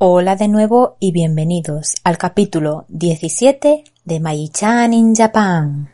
[0.00, 5.90] Hola de nuevo y bienvenidos al capítulo 17 de Maichan in Japan.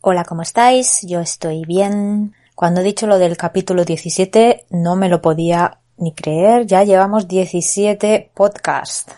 [0.00, 1.02] Hola, ¿cómo estáis?
[1.02, 2.34] Yo estoy bien.
[2.54, 6.64] Cuando he dicho lo del capítulo 17 no me lo podía ni creer.
[6.64, 9.14] Ya llevamos 17 podcasts.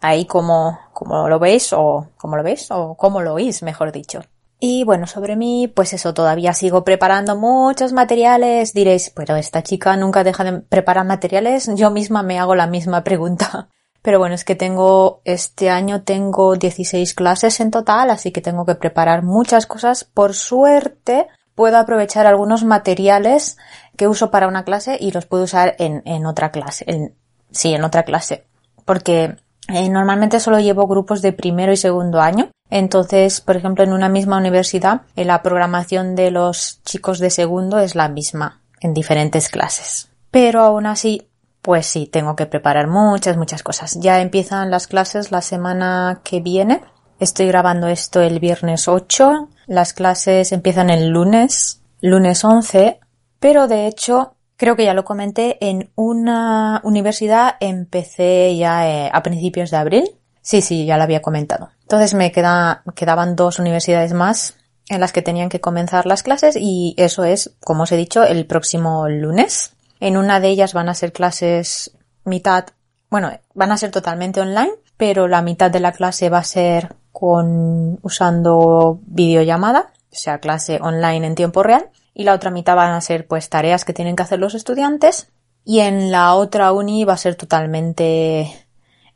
[0.00, 4.22] Ahí como, como lo veis o como lo veis o como lo oís, mejor dicho.
[4.62, 8.74] Y bueno, sobre mí, pues eso, todavía sigo preparando muchos materiales.
[8.74, 11.70] Diréis, pero esta chica nunca deja de preparar materiales.
[11.76, 13.68] Yo misma me hago la misma pregunta.
[14.02, 18.64] Pero bueno, es que tengo, este año tengo 16 clases en total, así que tengo
[18.66, 20.04] que preparar muchas cosas.
[20.04, 23.56] Por suerte, puedo aprovechar algunos materiales
[23.96, 27.14] que uso para una clase y los puedo usar en, en otra clase.
[27.50, 28.46] Sí, en otra clase.
[28.84, 29.36] Porque
[29.68, 34.08] eh, normalmente solo llevo grupos de primero y segundo año entonces, por ejemplo, en una
[34.08, 39.48] misma universidad, eh, la programación de los chicos de segundo es la misma en diferentes
[39.48, 40.08] clases.
[40.30, 41.28] Pero aún así,
[41.62, 43.98] pues sí, tengo que preparar muchas, muchas cosas.
[44.00, 46.82] Ya empiezan las clases la semana que viene.
[47.18, 49.48] Estoy grabando esto el viernes 8.
[49.66, 53.00] Las clases empiezan el lunes, lunes 11.
[53.40, 59.22] Pero de hecho, creo que ya lo comenté, en una universidad empecé ya eh, a
[59.22, 60.04] principios de abril.
[60.42, 61.70] Sí, sí, ya lo había comentado.
[61.82, 64.56] Entonces me queda, quedaban dos universidades más
[64.88, 68.24] en las que tenían que comenzar las clases y eso es, como os he dicho,
[68.24, 69.72] el próximo lunes.
[70.00, 71.92] En una de ellas van a ser clases
[72.24, 72.66] mitad,
[73.10, 76.96] bueno, van a ser totalmente online, pero la mitad de la clase va a ser
[77.12, 82.92] con usando videollamada, o sea, clase online en tiempo real, y la otra mitad van
[82.92, 85.28] a ser pues tareas que tienen que hacer los estudiantes
[85.64, 88.68] y en la otra uni va a ser totalmente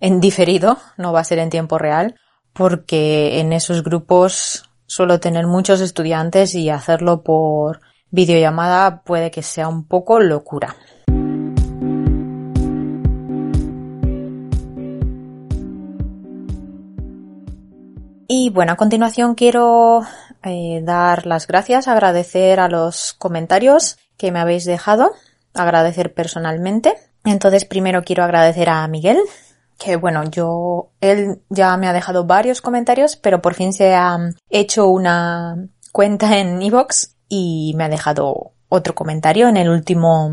[0.04, 2.16] en diferido, no va a ser en tiempo real,
[2.52, 9.66] porque en esos grupos suelo tener muchos estudiantes y hacerlo por videollamada puede que sea
[9.66, 10.76] un poco locura.
[18.28, 20.02] Y bueno, a continuación quiero
[20.42, 25.12] eh, dar las gracias, agradecer a los comentarios que me habéis dejado,
[25.54, 26.92] agradecer personalmente.
[27.24, 29.16] Entonces primero quiero agradecer a Miguel,
[29.78, 34.18] que bueno, yo, él ya me ha dejado varios comentarios, pero por fin se ha
[34.48, 40.32] hecho una cuenta en Evox y me ha dejado otro comentario en el último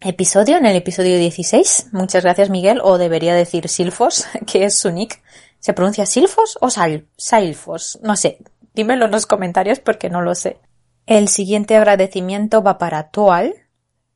[0.00, 1.88] episodio, en el episodio 16.
[1.92, 5.22] Muchas gracias Miguel, o debería decir Silfos, que es su nick.
[5.58, 7.98] ¿Se pronuncia Silfos o Sal Silfos?
[8.02, 8.38] No sé.
[8.74, 10.58] Dímelo en los comentarios porque no lo sé.
[11.06, 13.54] El siguiente agradecimiento va para Toal,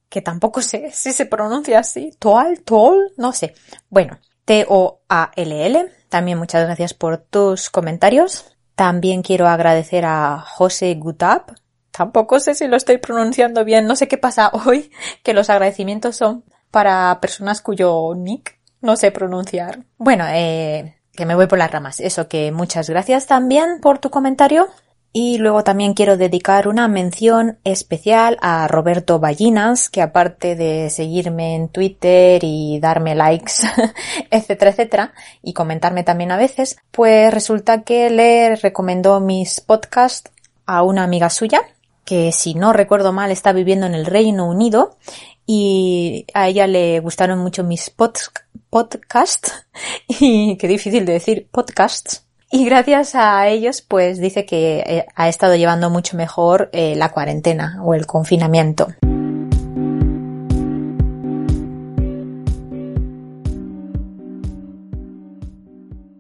[0.09, 2.13] que tampoco sé si se pronuncia así.
[2.19, 3.55] Toal, Toal, no sé.
[3.91, 5.93] Bueno, T-O-A-L-L.
[6.09, 8.56] También muchas gracias por tus comentarios.
[8.75, 11.55] También quiero agradecer a José Gutab.
[11.91, 13.87] Tampoco sé si lo estoy pronunciando bien.
[13.87, 14.91] No sé qué pasa hoy,
[15.22, 19.84] que los agradecimientos son para personas cuyo nick no sé pronunciar.
[19.97, 22.00] Bueno, eh, que me voy por las ramas.
[22.00, 24.69] Eso que muchas gracias también por tu comentario.
[25.17, 31.55] Y luego también quiero dedicar una mención especial a Roberto Ballinas, que aparte de seguirme
[31.55, 33.53] en Twitter y darme likes,
[34.33, 40.33] etcétera, etcétera, y comentarme también a veces, pues resulta que le recomendó mis podcasts
[40.67, 41.61] a una amiga suya,
[42.05, 44.97] que si no recuerdo mal está viviendo en el Reino Unido,
[45.47, 49.53] y a ella le gustaron mucho mis podcasts,
[50.09, 55.28] y qué difícil de decir podcasts, y gracias a ellos, pues dice que eh, ha
[55.28, 58.86] estado llevando mucho mejor eh, la cuarentena o el confinamiento.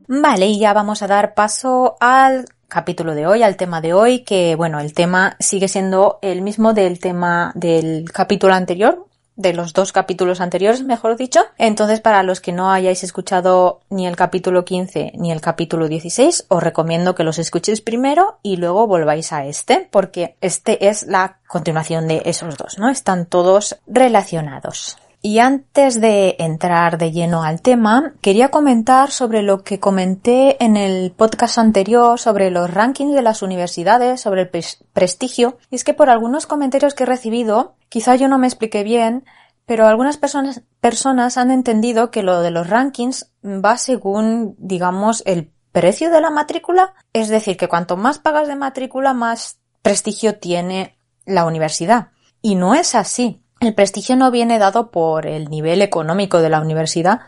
[0.08, 4.24] Vale, y ya vamos a dar paso al capítulo de hoy, al tema de hoy,
[4.24, 9.72] que bueno, el tema sigue siendo el mismo del tema del capítulo anterior, de los
[9.72, 11.40] dos capítulos anteriores, mejor dicho.
[11.58, 16.46] Entonces, para los que no hayáis escuchado ni el capítulo 15 ni el capítulo 16,
[16.48, 21.38] os recomiendo que los escuchéis primero y luego volváis a este, porque este es la
[21.46, 22.90] continuación de esos dos, ¿no?
[22.90, 24.96] Están todos relacionados.
[25.26, 30.76] Y antes de entrar de lleno al tema, quería comentar sobre lo que comenté en
[30.76, 34.50] el podcast anterior sobre los rankings de las universidades, sobre el
[34.92, 35.56] prestigio.
[35.70, 39.24] Y es que por algunos comentarios que he recibido, quizá yo no me expliqué bien,
[39.64, 45.50] pero algunas personas, personas han entendido que lo de los rankings va según, digamos, el
[45.72, 46.92] precio de la matrícula.
[47.14, 52.08] Es decir, que cuanto más pagas de matrícula, más prestigio tiene la universidad.
[52.42, 53.40] Y no es así.
[53.60, 57.20] El prestigio no viene dado por el nivel económico de la universidad,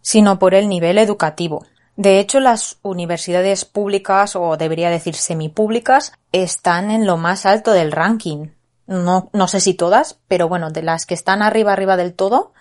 [0.00, 1.66] sino por el nivel educativo.
[1.96, 7.90] De hecho, las universidades públicas, o debería decir semipúblicas, están en lo más alto del
[7.90, 8.50] ranking.
[8.86, 12.52] No, no sé si todas, pero bueno, de las que están arriba arriba del todo,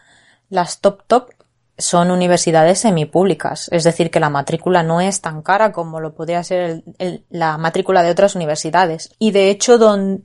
[0.50, 1.30] las top top
[1.78, 6.44] son universidades semipúblicas, es decir, que la matrícula no es tan cara como lo podría
[6.44, 6.84] ser
[7.30, 9.12] la matrícula de otras universidades.
[9.20, 9.78] Y de hecho,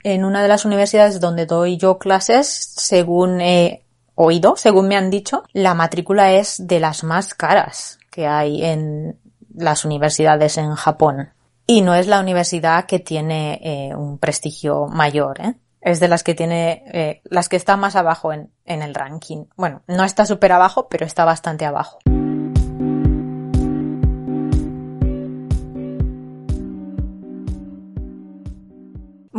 [0.02, 3.84] en una de las universidades donde doy yo clases, según he
[4.14, 9.18] oído, según me han dicho, la matrícula es de las más caras que hay en
[9.54, 11.30] las universidades en Japón.
[11.66, 15.54] Y no es la universidad que tiene eh, un prestigio mayor, ¿eh?
[15.82, 19.44] Es de las que tiene, eh, las que está más abajo en, en el ranking.
[19.56, 21.98] Bueno, no está súper abajo, pero está bastante abajo.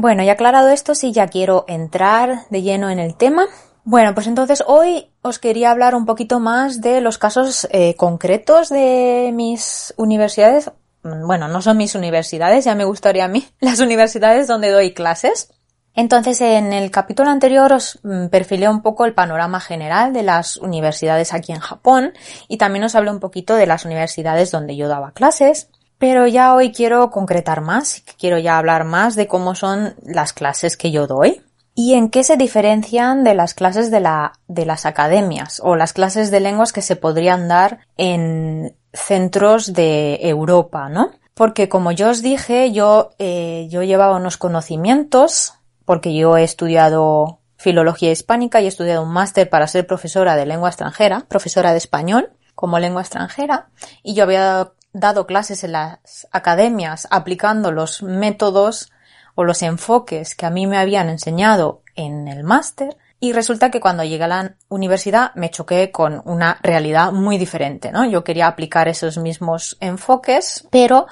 [0.04, 3.48] Bueno, y aclarado esto, sí ya quiero entrar de lleno en el tema.
[3.86, 8.68] Bueno, pues entonces hoy os quería hablar un poquito más de los casos eh, concretos
[8.68, 10.72] de mis universidades.
[11.04, 15.54] Bueno, no son mis universidades, ya me gustaría a mí, las universidades donde doy clases.
[15.96, 20.58] Entonces, en el capítulo anterior os mm, perfilé un poco el panorama general de las
[20.58, 22.14] universidades aquí en Japón
[22.48, 25.70] y también os hablé un poquito de las universidades donde yo daba clases.
[26.00, 30.76] Pero ya hoy quiero concretar más, quiero ya hablar más de cómo son las clases
[30.76, 31.42] que yo doy
[31.76, 35.94] y en qué se diferencian de las clases de, la, de las academias o las
[35.94, 41.12] clases de lenguas que se podrían dar en centros de Europa, ¿no?
[41.34, 47.40] Porque como yo os dije, yo, eh, yo llevaba unos conocimientos porque yo he estudiado
[47.58, 51.78] filología hispánica y he estudiado un máster para ser profesora de lengua extranjera, profesora de
[51.78, 53.70] español como lengua extranjera,
[54.04, 58.92] y yo había dado clases en las academias aplicando los métodos
[59.36, 63.80] o los enfoques que a mí me habían enseñado en el máster, y resulta que
[63.80, 68.04] cuando llegué a la universidad me choqué con una realidad muy diferente, ¿no?
[68.04, 71.08] Yo quería aplicar esos mismos enfoques, pero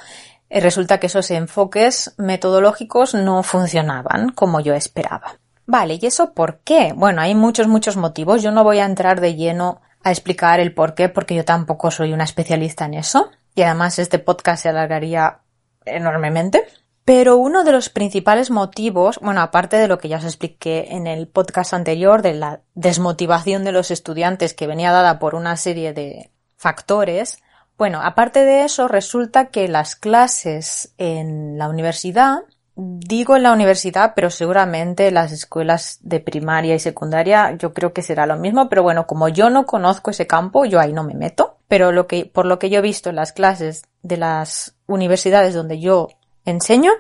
[0.60, 5.40] resulta que esos enfoques metodológicos no funcionaban como yo esperaba.
[5.66, 6.94] Vale, ¿y eso por qué?
[6.96, 8.44] Bueno, hay muchos, muchos motivos.
[8.44, 11.92] Yo no voy a entrar de lleno a explicar el por qué, porque yo tampoco
[11.92, 13.32] soy una especialista en eso.
[13.56, 15.40] Y además este podcast se alargaría
[15.86, 16.64] enormemente.
[17.06, 21.08] Pero uno de los principales motivos, bueno, aparte de lo que ya os expliqué en
[21.08, 25.94] el podcast anterior, de la desmotivación de los estudiantes que venía dada por una serie
[25.94, 27.42] de factores,
[27.82, 32.44] bueno, aparte de eso, resulta que las clases en la universidad,
[32.76, 38.04] digo en la universidad, pero seguramente las escuelas de primaria y secundaria yo creo que
[38.04, 41.16] será lo mismo, pero bueno, como yo no conozco ese campo, yo ahí no me
[41.16, 44.76] meto, pero lo que, por lo que yo he visto en las clases de las
[44.86, 46.10] universidades donde yo
[46.46, 46.92] enseño,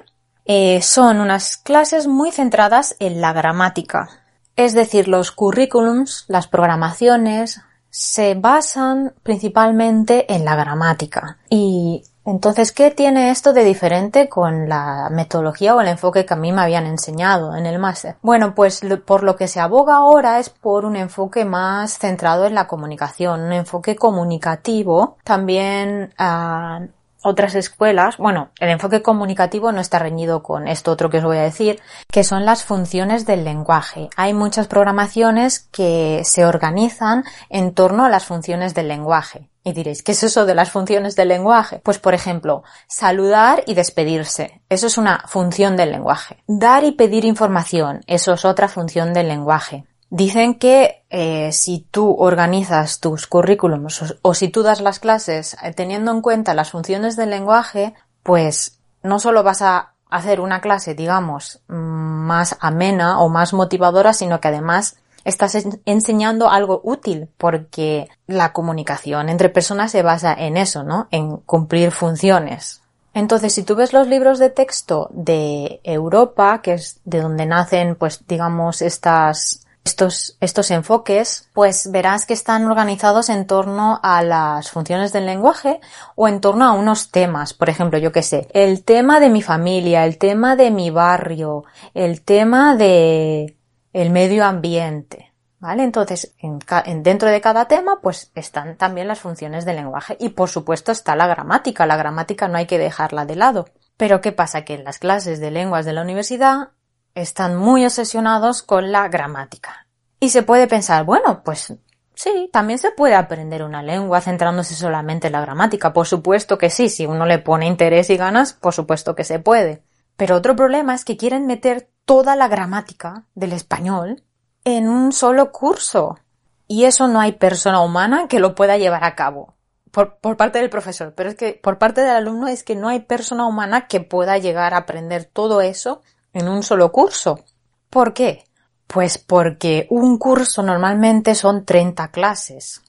[0.45, 4.10] eh, son unas clases muy centradas en la gramática.
[4.56, 11.38] Es decir, los currículums, las programaciones, se basan principalmente en la gramática.
[11.49, 16.38] Y entonces, ¿qué tiene esto de diferente con la metodología o el enfoque que a
[16.38, 18.15] mí me habían enseñado en el máster?
[18.21, 22.55] Bueno, pues por lo que se aboga ahora es por un enfoque más centrado en
[22.55, 26.81] la comunicación, un enfoque comunicativo, también ah,
[27.24, 31.38] otras escuelas, bueno, el enfoque comunicativo no está reñido con esto otro que os voy
[31.38, 31.80] a decir,
[32.12, 34.10] que son las funciones del lenguaje.
[34.16, 39.50] Hay muchas programaciones que se organizan en torno a las funciones del lenguaje.
[39.63, 41.80] Y diréis, ¿qué es eso de las funciones del lenguaje?
[41.84, 44.62] Pues por ejemplo, saludar y despedirse.
[44.70, 46.38] Eso es una función del lenguaje.
[46.48, 48.01] Dar y pedir información.
[48.08, 49.86] Eso es otra función del lenguaje.
[50.12, 55.72] Dicen que eh, si tú organizas tus currículums o, si tú das las clases eh,
[55.74, 60.96] teniendo en cuenta las funciones del lenguaje, pues no solo vas a hacer una clase,
[60.96, 68.51] digamos, más amena o más motivadora, sino que además estás enseñando algo útil porque la
[68.51, 71.08] comunicación entre personas se basa en eso, ¿no?
[71.12, 72.82] En cumplir funciones.
[73.13, 77.96] Entonces, si tú ves los libros de texto de Europa, que es de donde nacen,
[77.96, 84.69] pues, digamos, estas estos, estos enfoques, pues verás que están organizados en torno a las
[84.69, 85.79] funciones del lenguaje
[86.15, 87.53] o en torno a unos temas.
[87.53, 91.63] Por ejemplo, yo qué sé, el tema de mi familia, el tema de mi barrio,
[91.93, 93.57] el tema de
[93.93, 95.27] el medio ambiente.
[95.59, 95.83] ¿Vale?
[95.83, 96.57] Entonces, en,
[97.03, 100.17] dentro de cada tema, pues están también las funciones del lenguaje.
[100.19, 101.85] Y por supuesto está la gramática.
[101.85, 103.67] La gramática no hay que dejarla de lado.
[103.95, 104.65] Pero ¿qué pasa?
[104.65, 106.69] Que en las clases de lenguas de la universidad
[107.15, 109.88] están muy obsesionados con la gramática.
[110.20, 111.74] Y se puede pensar, bueno, pues
[112.13, 115.94] sí, también se puede aprender una lengua centrándose solamente en la gramática.
[115.94, 119.39] Por supuesto que sí, si uno le pone interés y ganas, por supuesto que se
[119.39, 119.84] puede.
[120.18, 124.24] Pero otro problema es que quieren meter toda la gramática del español
[124.63, 126.20] en un solo curso.
[126.68, 129.56] Y eso no hay persona humana que lo pueda llevar a cabo.
[129.91, 133.01] Por, parte del profesor, pero es que por parte del alumno es que no hay
[133.01, 136.01] persona humana que pueda llegar a aprender todo eso
[136.33, 137.43] en un solo curso.
[137.89, 138.45] ¿Por qué?
[138.88, 142.81] Pues porque un curso normalmente son 30 clases.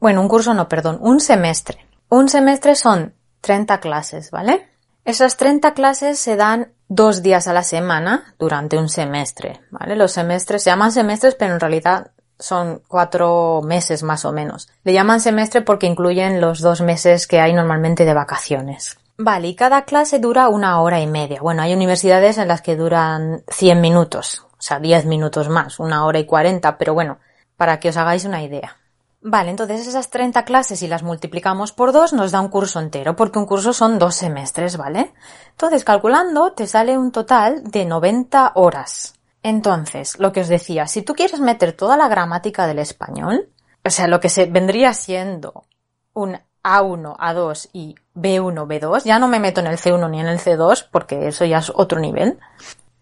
[0.00, 1.86] Bueno, un curso no, perdón, un semestre.
[2.08, 4.68] Un semestre son 30 clases, ¿vale?
[5.04, 9.96] Esas 30 clases se dan dos días a la semana durante un semestre, ¿vale?
[9.96, 14.68] Los semestres se llaman semestres, pero en realidad son cuatro meses más o menos.
[14.82, 18.98] Le llaman semestre porque incluyen los dos meses que hay normalmente de vacaciones.
[19.16, 21.40] Vale, y cada clase dura una hora y media.
[21.40, 26.04] Bueno, hay universidades en las que duran 100 minutos, o sea, 10 minutos más, una
[26.04, 27.18] hora y 40, pero bueno,
[27.56, 28.76] para que os hagáis una idea.
[29.26, 33.16] Vale, entonces esas 30 clases si las multiplicamos por dos nos da un curso entero,
[33.16, 35.14] porque un curso son dos semestres, ¿vale?
[35.52, 39.14] Entonces, calculando, te sale un total de 90 horas.
[39.42, 43.48] Entonces, lo que os decía, si tú quieres meter toda la gramática del español,
[43.82, 45.64] o sea, lo que se vendría siendo
[46.12, 50.26] un A1, A2 y B1, B2, ya no me meto en el C1 ni en
[50.26, 52.38] el C2, porque eso ya es otro nivel.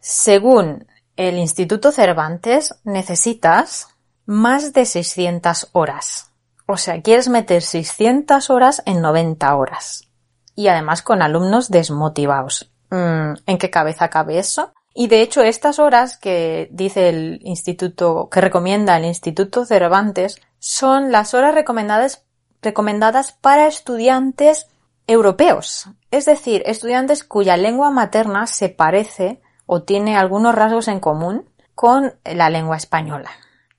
[0.00, 3.88] Según el Instituto Cervantes, necesitas
[4.26, 6.30] más de 600 horas.
[6.66, 10.08] O sea, quieres meter 600 horas en 90 horas.
[10.54, 12.70] Y además con alumnos desmotivados.
[12.90, 14.72] Mm, ¿En qué cabeza cabe eso?
[14.94, 21.10] Y de hecho, estas horas que dice el instituto, que recomienda el Instituto Cervantes, son
[21.10, 22.24] las horas recomendadas,
[22.62, 24.68] recomendadas para estudiantes
[25.06, 25.88] europeos.
[26.10, 32.14] Es decir, estudiantes cuya lengua materna se parece o tiene algunos rasgos en común con
[32.24, 33.30] la lengua española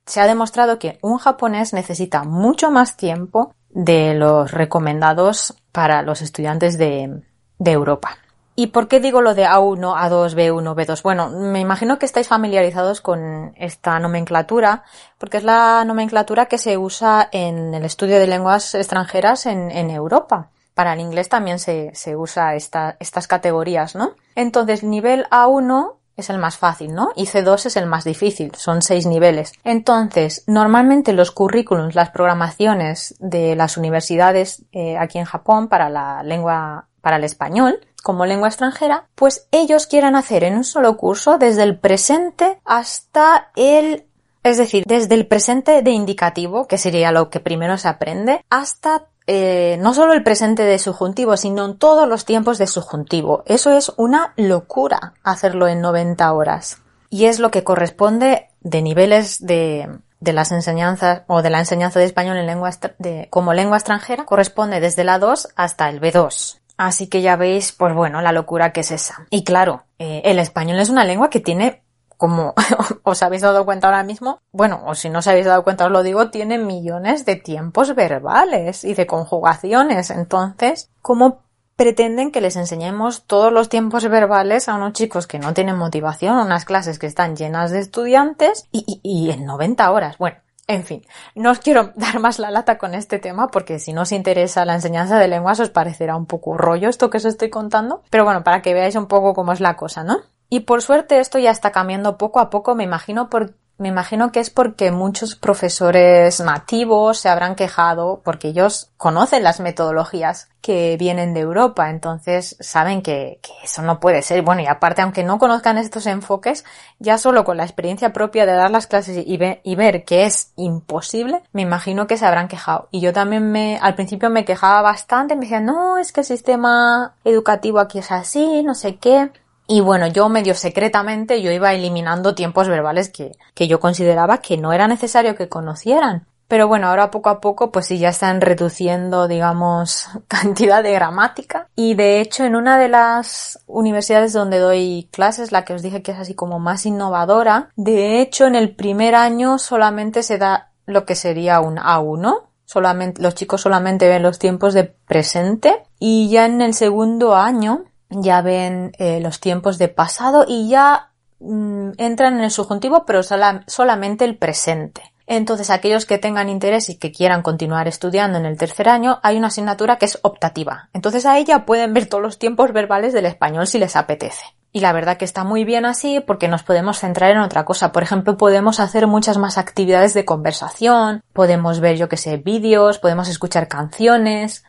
[0.06, 6.22] se ha demostrado que un japonés necesita mucho más tiempo de los recomendados para los
[6.22, 7.24] estudiantes de,
[7.66, 8.18] Europa.
[8.56, 11.02] ¿Y por qué digo lo de A1, A2, B1, B2?
[11.02, 14.84] Bueno, me imagino que estáis familiarizados con esta nomenclatura,
[15.18, 20.50] porque es la nomenclatura que se usa en el estudio de lenguas extranjeras en, Europa.
[20.76, 24.14] Para el inglés también se, se usa estas categorías, ¿no?
[24.36, 27.12] Entonces, nivel A1 es el más fácil, ¿no?
[27.16, 29.54] Y C2 es el más difícil, son seis niveles.
[29.64, 36.22] Entonces, normalmente los currículums, las programaciones de las universidades eh, aquí en Japón para la
[36.24, 41.40] lengua, para el español, como lengua extranjera, pues ellos quieren hacer en un solo curso
[41.40, 44.06] desde el presente hasta el
[44.44, 49.06] es decir, desde el presente de indicativo, que sería lo que primero se aprende, hasta
[49.26, 53.44] eh, no solo el presente de subjuntivo, sino en todos los tiempos de subjuntivo.
[53.46, 56.82] Eso es una locura hacerlo en 90 horas.
[57.10, 59.88] Y es lo que corresponde de niveles de,
[60.20, 64.26] de las enseñanzas o de la enseñanza de español en lengua de, como lengua extranjera
[64.26, 66.60] corresponde desde la 2 hasta el B2.
[66.78, 69.28] Así que ya veis, pues bueno, la locura que es esa.
[69.30, 71.84] Y claro, eh, el español es una lengua que tiene
[72.18, 72.54] como
[73.04, 75.92] os habéis dado cuenta ahora mismo, bueno, o si no os habéis dado cuenta os
[75.92, 80.10] lo digo, tiene millones de tiempos verbales y de conjugaciones.
[80.10, 81.42] Entonces, ¿cómo
[81.76, 86.38] pretenden que les enseñemos todos los tiempos verbales a unos chicos que no tienen motivación,
[86.38, 90.18] unas clases que están llenas de estudiantes y, y en 90 horas?
[90.18, 91.04] Bueno, en fin,
[91.36, 94.66] no os quiero dar más la lata con este tema porque si no os interesa
[94.66, 98.04] la enseñanza de lenguas os parecerá un poco rollo esto que os estoy contando.
[98.10, 100.22] Pero bueno, para que veáis un poco cómo es la cosa, ¿no?
[100.50, 104.32] Y por suerte esto ya está cambiando poco a poco, me imagino por, me imagino
[104.32, 110.96] que es porque muchos profesores nativos se habrán quejado porque ellos conocen las metodologías que
[110.96, 114.42] vienen de Europa, entonces saben que, eso no puede ser.
[114.42, 116.64] Bueno, y aparte, aunque no conozcan estos enfoques,
[117.00, 120.54] ya solo con la experiencia propia de dar las clases y, y ver que es
[120.56, 122.88] imposible, me imagino que se habrán quejado.
[122.90, 126.26] Y yo también me, al principio me quejaba bastante, me decían, no, es que el
[126.26, 129.30] sistema educativo aquí es así, no sé qué.
[129.68, 134.58] Y bueno, yo medio secretamente yo iba eliminando tiempos verbales que, que yo consideraba que
[134.58, 136.28] no era necesario que conocieran.
[136.48, 141.68] Pero bueno, ahora poco a poco pues sí ya están reduciendo, digamos, cantidad de gramática.
[141.76, 146.04] Y de hecho en una de las universidades donde doy clases, la que os dije
[146.04, 150.72] que es así como más innovadora, de hecho en el primer año solamente se da
[150.86, 152.44] lo que sería un A1.
[152.66, 157.86] Solamente, los chicos solamente ven los tiempos de presente y ya en el segundo año
[158.16, 163.22] ya ven eh, los tiempos de pasado y ya mm, entran en el subjuntivo pero
[163.24, 165.14] solamente el presente.
[165.26, 169.38] Entonces, aquellos que tengan interés y que quieran continuar estudiando en el tercer año, hay
[169.38, 170.90] una asignatura que es optativa.
[170.94, 174.44] Entonces, a ella pueden ver todos los tiempos verbales del español si les apetece.
[174.74, 177.92] Y la verdad que está muy bien así porque nos podemos centrar en otra cosa.
[177.92, 182.98] Por ejemplo, podemos hacer muchas más actividades de conversación, podemos ver, yo que sé, vídeos,
[182.98, 184.66] podemos escuchar canciones,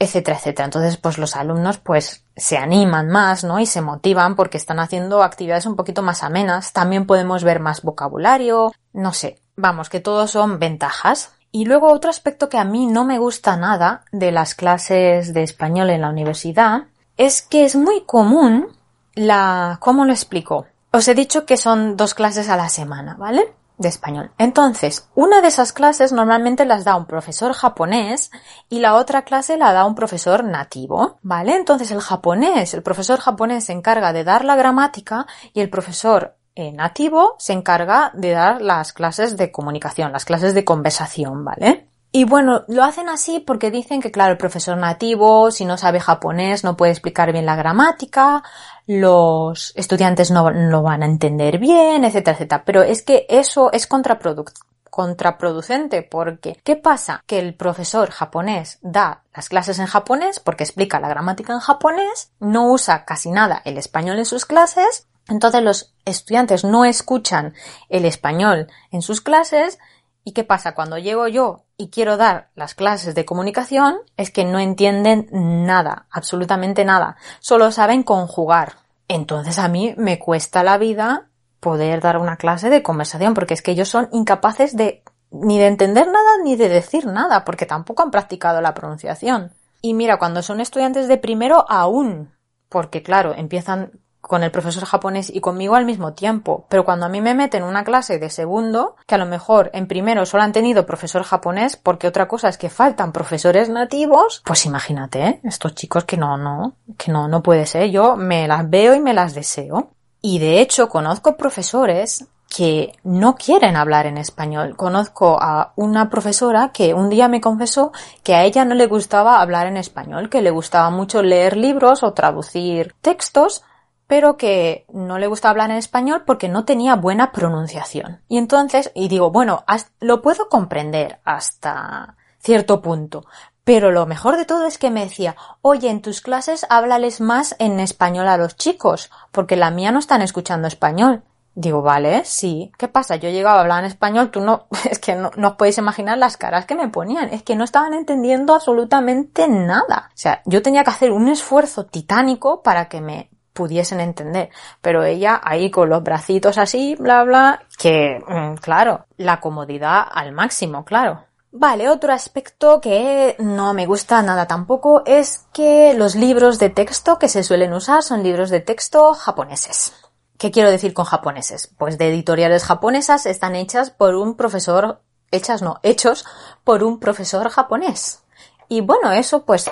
[0.00, 0.64] etcétera, etcétera.
[0.64, 3.60] Entonces, pues los alumnos pues se animan más, ¿no?
[3.60, 6.72] Y se motivan porque están haciendo actividades un poquito más amenas.
[6.72, 9.38] También podemos ver más vocabulario, no sé.
[9.56, 11.32] Vamos, que todos son ventajas.
[11.52, 15.42] Y luego otro aspecto que a mí no me gusta nada de las clases de
[15.42, 16.84] español en la universidad
[17.18, 18.68] es que es muy común
[19.14, 19.76] la...
[19.80, 20.66] ¿Cómo lo explico?
[20.92, 23.52] Os he dicho que son dos clases a la semana, ¿vale?
[23.80, 24.30] De español.
[24.36, 28.30] Entonces, una de esas clases normalmente las da un profesor japonés
[28.68, 31.56] y la otra clase la da un profesor nativo, ¿vale?
[31.56, 36.36] Entonces el japonés, el profesor japonés se encarga de dar la gramática y el profesor
[36.54, 41.88] eh, nativo se encarga de dar las clases de comunicación, las clases de conversación, ¿vale?
[42.12, 46.00] Y bueno, lo hacen así porque dicen que, claro, el profesor nativo, si no sabe
[46.00, 48.42] japonés, no puede explicar bien la gramática,
[48.90, 52.64] los estudiantes no lo van a entender bien, etcétera, etcétera.
[52.64, 57.22] Pero es que eso es contraproducente porque ¿qué pasa?
[57.24, 62.32] Que el profesor japonés da las clases en japonés porque explica la gramática en japonés,
[62.40, 67.54] no usa casi nada el español en sus clases, entonces los estudiantes no escuchan
[67.90, 69.78] el español en sus clases
[70.24, 70.74] ¿Y qué pasa?
[70.74, 76.06] Cuando llego yo y quiero dar las clases de comunicación, es que no entienden nada,
[76.10, 77.16] absolutamente nada.
[77.40, 78.74] Solo saben conjugar.
[79.08, 83.62] Entonces a mí me cuesta la vida poder dar una clase de conversación, porque es
[83.62, 88.02] que ellos son incapaces de ni de entender nada ni de decir nada, porque tampoco
[88.02, 89.52] han practicado la pronunciación.
[89.80, 92.32] Y mira, cuando son estudiantes de primero aún,
[92.68, 96.66] porque claro, empiezan con el profesor japonés y conmigo al mismo tiempo.
[96.68, 99.86] Pero cuando a mí me meten una clase de segundo, que a lo mejor en
[99.86, 104.66] primero solo han tenido profesor japonés, porque otra cosa es que faltan profesores nativos, pues
[104.66, 105.40] imagínate, ¿eh?
[105.44, 107.90] estos chicos que no, no, que no, no puede ser.
[107.90, 109.90] Yo me las veo y me las deseo.
[110.22, 114.76] Y de hecho conozco profesores que no quieren hablar en español.
[114.76, 117.92] Conozco a una profesora que un día me confesó
[118.24, 122.02] que a ella no le gustaba hablar en español, que le gustaba mucho leer libros
[122.02, 123.62] o traducir textos,
[124.10, 128.20] pero que no le gusta hablar en español porque no tenía buena pronunciación.
[128.26, 129.64] Y entonces, y digo, bueno,
[130.00, 133.24] lo puedo comprender hasta cierto punto,
[133.62, 137.54] pero lo mejor de todo es que me decía, oye, en tus clases háblales más
[137.60, 141.22] en español a los chicos, porque la mía no están escuchando español.
[141.54, 142.72] Digo, vale, sí.
[142.78, 143.14] ¿Qué pasa?
[143.14, 146.18] Yo llegaba a hablar en español, tú no, es que no, no os podéis imaginar
[146.18, 147.32] las caras que me ponían.
[147.32, 150.08] Es que no estaban entendiendo absolutamente nada.
[150.08, 154.50] O sea, yo tenía que hacer un esfuerzo titánico para que me pudiesen entender.
[154.80, 160.32] Pero ella ahí con los bracitos así, bla, bla, que, mm, claro, la comodidad al
[160.32, 161.24] máximo, claro.
[161.52, 167.18] Vale, otro aspecto que no me gusta nada tampoco es que los libros de texto
[167.18, 169.92] que se suelen usar son libros de texto japoneses.
[170.38, 171.66] ¿Qué quiero decir con japoneses?
[171.76, 176.24] Pues de editoriales japonesas están hechas por un profesor, hechas no, hechos
[176.62, 178.22] por un profesor japonés.
[178.68, 179.68] Y bueno, eso pues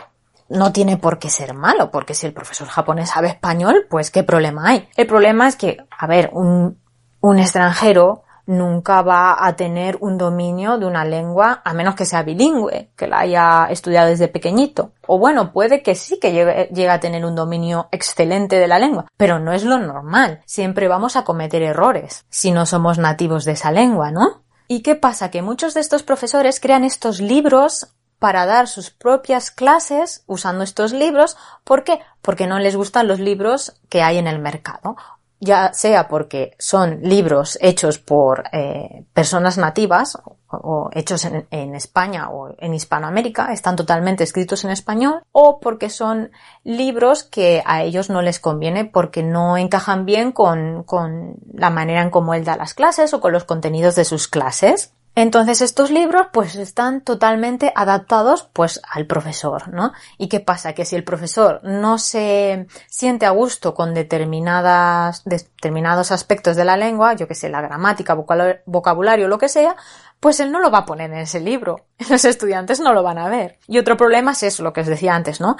[0.49, 4.23] no tiene por qué ser malo, porque si el profesor japonés sabe español, pues qué
[4.23, 4.89] problema hay.
[4.97, 6.79] El problema es que, a ver, un,
[7.21, 12.23] un extranjero nunca va a tener un dominio de una lengua a menos que sea
[12.23, 14.93] bilingüe, que la haya estudiado desde pequeñito.
[15.07, 18.79] O bueno, puede que sí que llegue, llegue, a tener un dominio excelente de la
[18.79, 20.41] lengua, pero no es lo normal.
[20.47, 24.43] Siempre vamos a cometer errores si no somos nativos de esa lengua, ¿no?
[24.67, 25.31] ¿Y qué pasa?
[25.31, 30.93] Que muchos de estos profesores crean estos libros para dar sus propias clases usando estos
[30.93, 31.37] libros.
[31.65, 32.01] ¿Por qué?
[32.23, 34.97] Porque no les gustan los libros que hay en el mercado.
[35.41, 40.19] Ya sea porque son libros hechos por eh, personas nativas
[40.51, 46.31] o, hechos en, España o en Hispanoamérica, están totalmente escritos en español, o porque son
[46.65, 52.03] libros que a ellos no les conviene porque no encajan bien con, con la manera
[52.03, 54.93] en cómo él da las clases o con los contenidos de sus clases.
[55.21, 59.93] Entonces estos libros pues están totalmente adaptados pues al profesor, ¿no?
[60.17, 60.75] ¿Y qué pasa?
[60.75, 66.77] Que si el profesor no se siente a gusto con determinadas, determinados aspectos de la
[66.77, 69.75] lengua, yo que sé, la gramática, vocabulario, lo que sea,
[70.21, 71.87] pues él no lo va a poner en ese libro.
[72.09, 73.59] Los estudiantes no lo van a ver.
[73.67, 75.57] Y otro problema es eso, lo que os decía antes, ¿no?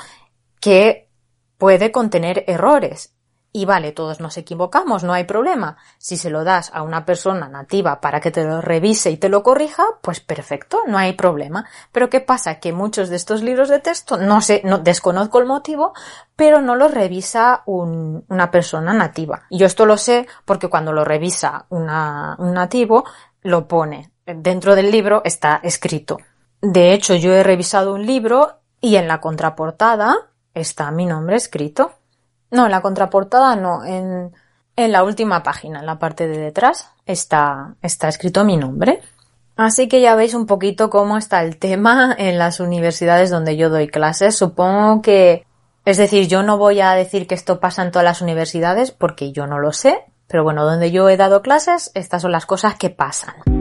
[0.61, 1.11] Que
[1.57, 3.13] puede contener errores.
[3.53, 5.79] Y vale, todos nos equivocamos, no hay problema.
[5.97, 9.29] Si se lo das a una persona nativa para que te lo revise y te
[9.29, 11.67] lo corrija, pues perfecto, no hay problema.
[11.91, 12.61] Pero ¿qué pasa?
[12.61, 15.95] Que muchos de estos libros de texto, no sé, no desconozco el motivo,
[16.37, 19.47] pero no los revisa una persona nativa.
[19.49, 23.05] Y yo esto lo sé porque cuando lo revisa un nativo,
[23.43, 26.19] lo pone dentro del libro está escrito.
[26.61, 31.93] De hecho, yo he revisado un libro y en la contraportada está mi nombre escrito.
[32.51, 34.33] No, en la contraportada no, en,
[34.77, 39.01] en la última página, en la parte de detrás, está, está escrito mi nombre.
[39.57, 43.71] Así que ya veis un poquito cómo está el tema en las universidades donde yo
[43.71, 44.37] doy clases.
[44.37, 45.45] Supongo que,
[45.85, 49.33] es decir, yo no voy a decir que esto pasa en todas las universidades porque
[49.33, 52.77] yo no lo sé, pero bueno, donde yo he dado clases, estas son las cosas
[52.77, 53.58] que pasan.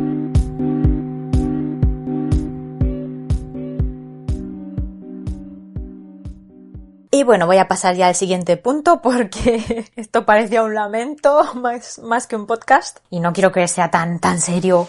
[7.17, 11.97] Y bueno, voy a pasar ya al siguiente punto porque esto parecía un lamento más,
[11.97, 14.87] más que un podcast y no quiero que sea tan, tan serio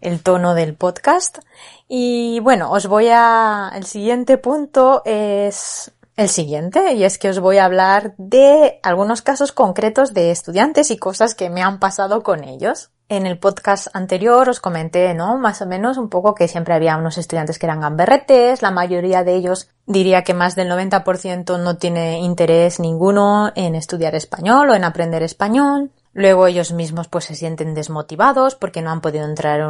[0.00, 1.38] el tono del podcast.
[1.86, 7.38] Y bueno, os voy a, el siguiente punto es el siguiente y es que os
[7.38, 12.24] voy a hablar de algunos casos concretos de estudiantes y cosas que me han pasado
[12.24, 12.90] con ellos.
[13.10, 15.38] En el podcast anterior os comenté, ¿no?
[15.38, 19.24] Más o menos un poco que siempre había unos estudiantes que eran gamberretes, la mayoría
[19.24, 24.74] de ellos diría que más del 90% no tiene interés ninguno en estudiar español o
[24.74, 25.90] en aprender español.
[26.12, 29.66] Luego ellos mismos pues se sienten desmotivados porque no han podido entrar en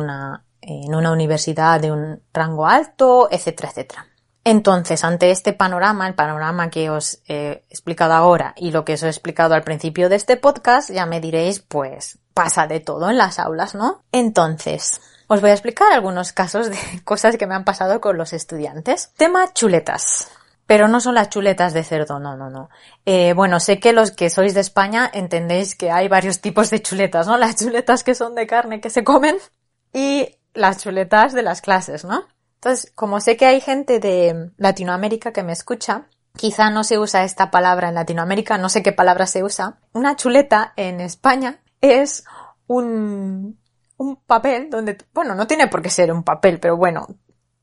[0.92, 4.06] una, universidad de un rango alto, etcétera, etcétera.
[4.42, 9.02] Entonces, ante este panorama, el panorama que os he explicado ahora y lo que os
[9.04, 13.18] he explicado al principio de este podcast, ya me diréis, pues pasa de todo en
[13.18, 14.04] las aulas, ¿no?
[14.12, 18.32] Entonces, os voy a explicar algunos casos de cosas que me han pasado con los
[18.32, 19.10] estudiantes.
[19.16, 20.30] Tema chuletas.
[20.64, 22.70] Pero no son las chuletas de cerdo, no, no, no.
[23.04, 26.80] Eh, bueno, sé que los que sois de España entendéis que hay varios tipos de
[26.80, 27.36] chuletas, ¿no?
[27.36, 29.36] Las chuletas que son de carne que se comen
[29.92, 32.22] y las chuletas de las clases, ¿no?
[32.60, 36.04] Entonces, como sé que hay gente de Latinoamérica que me escucha,
[36.36, 39.78] quizá no se usa esta palabra en Latinoamérica, no sé qué palabra se usa.
[39.92, 42.24] Una chuleta en España es
[42.66, 43.58] un,
[43.96, 47.06] un papel donde, bueno, no tiene por qué ser un papel, pero bueno,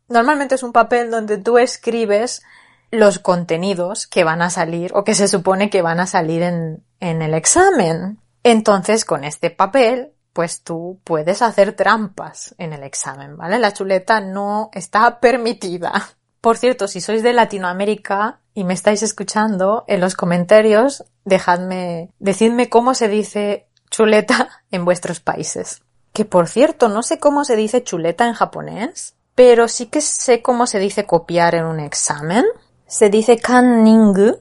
[0.08, 2.44] normalmente es un papel donde tú escribes
[2.92, 6.84] los contenidos que van a salir o que se supone que van a salir en,
[7.00, 8.20] en el examen.
[8.44, 13.58] Entonces, con este papel pues tú puedes hacer trampas en el examen, ¿vale?
[13.58, 15.94] La chuleta no está permitida.
[16.42, 22.68] Por cierto, si sois de Latinoamérica y me estáis escuchando, en los comentarios dejadme, decidme
[22.68, 25.82] cómo se dice chuleta en vuestros países.
[26.14, 30.42] Que por cierto, no sé cómo se dice chuleta en japonés, pero sí que sé
[30.42, 32.46] cómo se dice copiar en un examen.
[32.88, 34.36] Se dice kanning.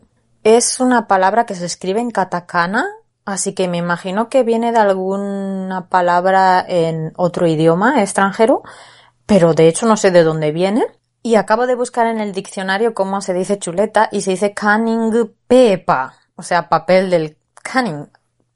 [0.44, 2.86] Es una palabra que se escribe en katakana
[3.24, 8.62] Así que me imagino que viene de alguna palabra en otro idioma extranjero,
[9.24, 10.84] pero de hecho no sé de dónde viene.
[11.22, 15.34] Y acabo de buscar en el diccionario cómo se dice chuleta y se dice canning
[15.46, 18.10] pepa, o sea, papel del canning.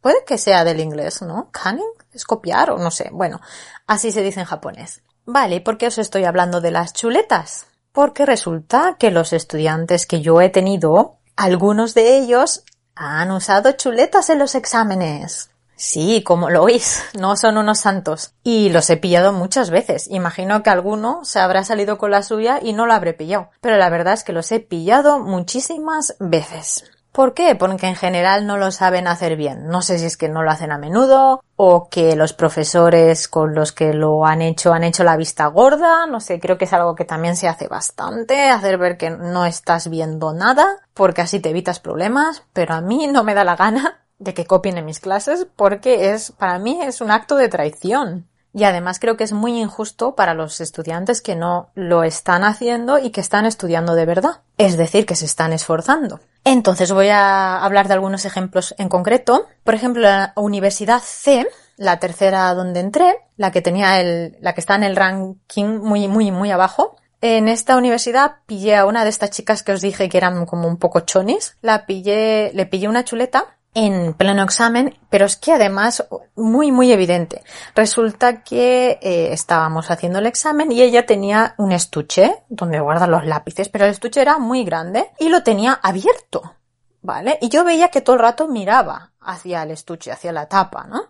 [0.09, 1.51] Puede que sea del inglés, ¿no?
[1.53, 3.11] Canning es copiar o no sé.
[3.13, 3.43] Bueno,
[3.87, 5.03] así se dice en japonés.
[5.27, 7.67] Vale, ¿por qué os estoy hablando de las chuletas?
[7.93, 14.31] Porque resulta que los estudiantes que yo he tenido, algunos de ellos han usado chuletas
[14.31, 15.51] en los exámenes.
[15.77, 18.33] Sí, como lo oís, no son unos santos.
[18.43, 20.09] Y los he pillado muchas veces.
[20.09, 23.51] Imagino que alguno se habrá salido con la suya y no lo habré pillado.
[23.61, 26.98] Pero la verdad es que los he pillado muchísimas veces.
[27.19, 27.57] ¿Por qué?
[27.57, 29.67] Porque en general no lo saben hacer bien.
[29.67, 33.57] No sé si es que no lo hacen a menudo o que los profesores con
[33.57, 36.07] los que lo han hecho han hecho la vista gorda.
[36.07, 39.47] No sé, creo que es algo que también se hace bastante, hacer ver que no
[39.47, 43.57] estás viendo nada porque así te evitas problemas, pero a mí no me da la
[43.57, 47.49] gana de que copien en mis clases porque es, para mí es un acto de
[47.49, 48.29] traición.
[48.55, 52.99] Y además creo que es muy injusto para los estudiantes que no lo están haciendo
[52.99, 54.41] y que están estudiando de verdad.
[54.57, 56.21] Es decir, que se están esforzando.
[56.45, 59.47] Entonces voy a hablar de algunos ejemplos en concreto.
[59.65, 64.61] Por ejemplo, la Universidad C, la tercera donde entré, la que tenía el, la que
[64.61, 66.97] está en el ranking muy, muy, muy abajo.
[67.21, 70.69] En esta universidad pillé a una de estas chicas que os dije que eran como
[70.69, 71.57] un poco chonis.
[71.61, 76.93] La pillé, le pillé una chuleta en pleno examen, pero es que además muy muy
[76.93, 77.43] evidente.
[77.75, 83.25] Resulta que eh, estábamos haciendo el examen y ella tenía un estuche donde guarda los
[83.25, 86.55] lápices, pero el estuche era muy grande y lo tenía abierto,
[87.03, 87.39] ¿vale?
[87.41, 91.03] Y yo veía que todo el rato miraba hacia el estuche, hacia la tapa, ¿no?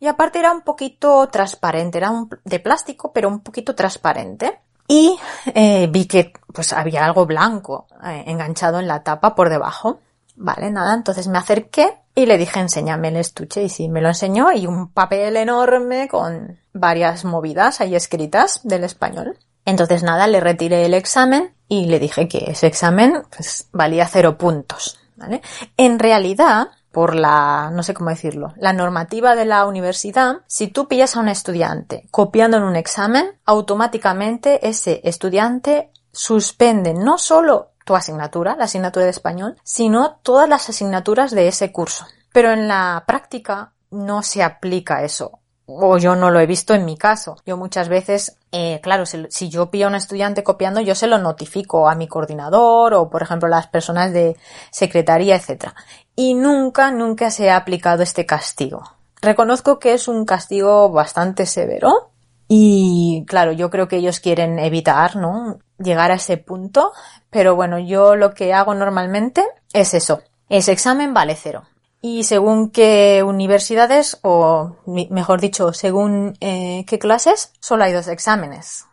[0.00, 2.12] Y aparte era un poquito transparente, era
[2.44, 4.60] de plástico, pero un poquito transparente.
[4.86, 10.00] Y eh, vi que pues había algo blanco eh, enganchado en la tapa por debajo.
[10.36, 13.62] Vale, nada, entonces me acerqué y le dije, enséñame el estuche.
[13.62, 18.84] Y sí, me lo enseñó y un papel enorme con varias movidas ahí escritas del
[18.84, 19.38] español.
[19.64, 24.36] Entonces nada, le retiré el examen y le dije que ese examen pues, valía cero
[24.36, 24.98] puntos.
[25.16, 25.40] ¿vale?
[25.76, 30.86] En realidad, por la, no sé cómo decirlo, la normativa de la universidad, si tú
[30.86, 37.94] pillas a un estudiante copiando en un examen, automáticamente ese estudiante suspende no solo tu
[37.94, 42.06] asignatura, la asignatura de español, sino todas las asignaturas de ese curso.
[42.32, 45.38] Pero en la práctica no se aplica eso.
[45.66, 47.36] O yo no lo he visto en mi caso.
[47.46, 51.18] Yo muchas veces, eh, claro, si, yo pillo a un estudiante copiando, yo se lo
[51.18, 54.36] notifico a mi coordinador o, por ejemplo, a las personas de
[54.70, 55.68] secretaría, etc.
[56.16, 58.82] Y nunca, nunca se ha aplicado este castigo.
[59.22, 62.10] Reconozco que es un castigo bastante severo
[62.48, 65.58] y, claro, yo creo que ellos quieren evitar, ¿no?
[65.78, 66.92] Llegar a ese punto.
[67.30, 70.22] Pero bueno, yo lo que hago normalmente es eso.
[70.48, 71.64] Ese examen vale cero
[72.06, 78.84] y según qué universidades, o mejor dicho, según eh, qué clases, solo hay dos exámenes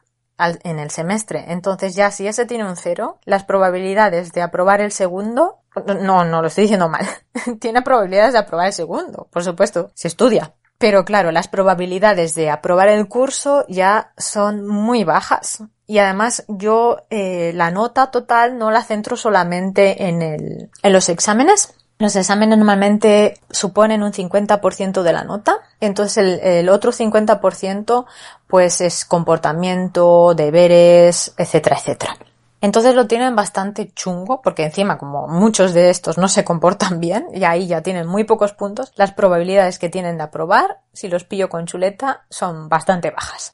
[0.64, 1.44] en el semestre.
[1.50, 5.60] Entonces ya si ese tiene un cero, las probabilidades de aprobar el segundo,
[6.02, 7.06] no, no lo estoy diciendo mal,
[7.60, 10.56] tiene probabilidades de aprobar el segundo, por supuesto, si estudia.
[10.82, 15.63] Pero claro, las probabilidades de aprobar el curso ya son muy bajas.
[15.88, 21.08] Y además yo eh, la nota total no la centro solamente en, el, en los
[21.10, 28.06] exámenes, los exámenes normalmente suponen un 50% de la nota, entonces el, otro 50%
[28.48, 32.17] pues es comportamiento, deberes, etcétera, etcétera.
[32.62, 37.26] Entonces lo tienen bastante chungo porque encima como muchos de estos no se comportan bien
[37.34, 41.24] y ahí ya tienen muy pocos puntos, las probabilidades que tienen de aprobar, si los
[41.24, 43.50] pillo con chuleta, son bastante bajas.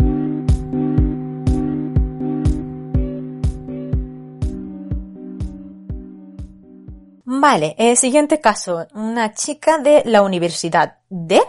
[7.23, 11.41] Vale, el siguiente caso, una chica de la universidad de...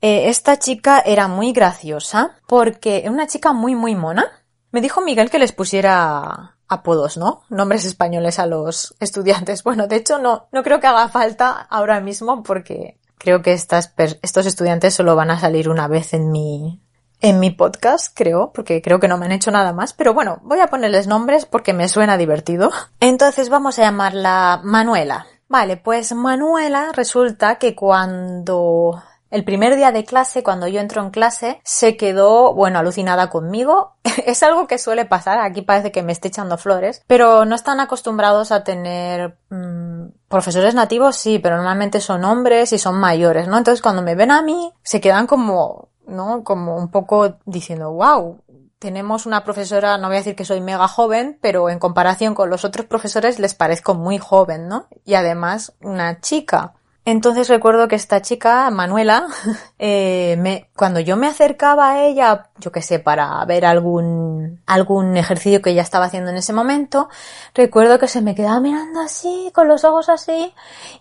[0.00, 4.26] Eh, esta chica era muy graciosa porque era una chica muy muy mona.
[4.70, 7.42] Me dijo Miguel que les pusiera apodos, ¿no?
[7.48, 9.62] Nombres españoles a los estudiantes.
[9.74, 14.46] Bueno, de hecho no, no creo que haga falta ahora mismo porque creo que estos
[14.46, 16.82] estudiantes solo van a salir una vez en mi,
[17.20, 20.40] en mi podcast, creo, porque creo que no me han hecho nada más, pero bueno,
[20.42, 22.70] voy a ponerles nombres porque me suena divertido.
[23.00, 25.26] Entonces vamos a llamarla Manuela.
[25.48, 31.10] Vale, pues Manuela resulta que cuando el primer día de clase, cuando yo entro en
[31.10, 33.96] clase, se quedó, bueno, alucinada conmigo.
[34.26, 37.80] es algo que suele pasar, aquí parece que me esté echando flores, pero no están
[37.80, 43.58] acostumbrados a tener mm, profesores nativos, sí, pero normalmente son hombres y son mayores, ¿no?
[43.58, 46.44] Entonces cuando me ven a mí, se quedan como ¿no?
[46.44, 48.42] Como un poco diciendo, wow,
[48.78, 52.50] tenemos una profesora, no voy a decir que soy mega joven, pero en comparación con
[52.50, 54.88] los otros profesores les parezco muy joven, ¿no?
[55.04, 56.74] Y además una chica.
[57.06, 59.26] Entonces recuerdo que esta chica, Manuela,
[59.78, 65.60] eh, cuando yo me acercaba a ella, yo que sé, para ver algún, algún ejercicio
[65.60, 67.08] que ella estaba haciendo en ese momento,
[67.54, 70.54] recuerdo que se me quedaba mirando así, con los ojos así,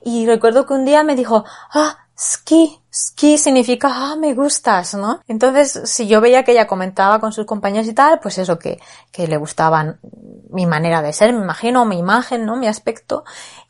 [0.03, 5.21] y recuerdo que un día me dijo, ah, ski, ski significa, ah, me gustas, ¿no?
[5.27, 8.79] Entonces, si yo veía que ella comentaba con sus compañeros y tal, pues eso, que,
[9.11, 9.99] que le gustaban
[10.49, 12.55] mi manera de ser, me imagino, mi imagen, ¿no?
[12.55, 13.23] Mi aspecto.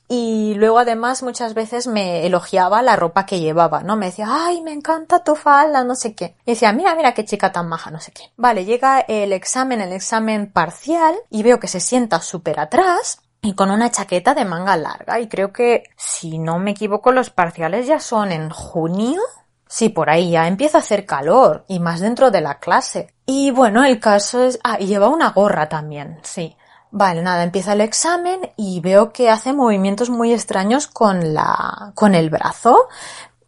[0.08, 3.96] Y luego además muchas veces me elogiaba la ropa que llevaba, ¿no?
[3.96, 6.36] Me decía, ay, me encanta tu falda, no sé qué.
[6.46, 8.32] Y decía, mira, mira qué chica tan maja, no sé qué.
[8.36, 13.56] Vale, llega el examen, el examen parcial, y veo que se sienta súper atrás, y
[13.56, 15.20] con una chaqueta de manga larga.
[15.20, 19.22] Y creo que, si no me equivoco, los parciales ya son en junio.
[19.68, 23.14] Sí, por ahí ya empieza a hacer calor y más dentro de la clase.
[23.26, 24.60] Y bueno, el caso es...
[24.64, 26.56] Ah, y lleva una gorra también, sí.
[26.96, 32.14] Vale, nada, empieza el examen y veo que hace movimientos muy extraños con la, con
[32.14, 32.88] el brazo.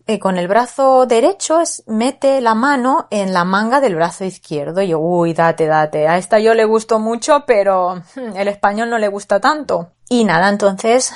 [0.08, 4.82] Eh, con el brazo derecho es, mete la mano en la manga del brazo izquierdo.
[4.82, 6.08] Y yo, uy, date, date.
[6.08, 9.92] A esta yo le gustó mucho, pero hmm, el español no le gusta tanto.
[10.10, 11.14] Y nada, entonces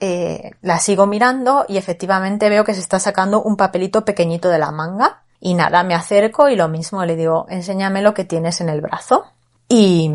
[0.00, 4.58] eh, la sigo mirando y efectivamente veo que se está sacando un papelito pequeñito de
[4.58, 5.24] la manga.
[5.40, 8.80] Y nada, me acerco y lo mismo le digo, enséñame lo que tienes en el
[8.80, 9.26] brazo.
[9.68, 10.10] Y,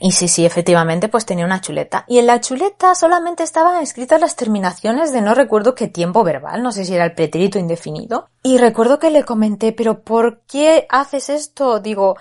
[0.00, 2.04] y sí, sí, efectivamente, pues tenía una chuleta.
[2.08, 6.62] Y en la chuleta solamente estaban escritas las terminaciones de no recuerdo qué tiempo verbal,
[6.62, 8.28] no sé si era el pretérito indefinido.
[8.42, 11.80] Y recuerdo que le comenté, pero ¿por qué haces esto?
[11.80, 12.16] Digo,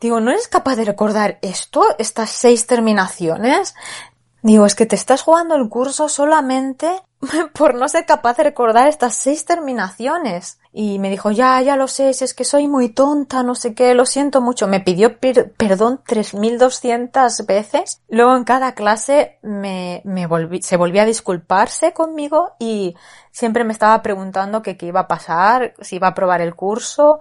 [0.00, 1.84] digo, ¿no eres capaz de recordar esto?
[1.98, 3.74] Estas seis terminaciones.
[4.42, 6.88] Digo, es que te estás jugando el curso solamente
[7.54, 10.58] por no ser capaz de recordar estas seis terminaciones.
[10.72, 13.94] Y me dijo, ya, ya lo sé, es que soy muy tonta, no sé qué,
[13.94, 14.66] lo siento mucho.
[14.66, 18.00] Me pidió perdón 3200 veces.
[18.08, 20.26] Luego en cada clase me, me
[20.62, 22.96] se volvía a disculparse conmigo y
[23.30, 27.18] siempre me estaba preguntando qué iba a pasar, si iba a aprobar el curso,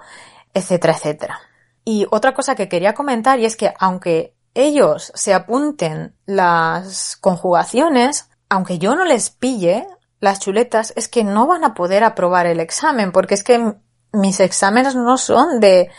[0.54, 1.40] etcétera, etcétera.
[1.84, 8.31] Y otra cosa que quería comentar y es que aunque ellos se apunten las conjugaciones,
[8.52, 9.88] aunque yo no les pille,
[10.20, 13.76] las chuletas es que no van a poder aprobar el examen, porque es que
[14.12, 15.90] mis exámenes no son de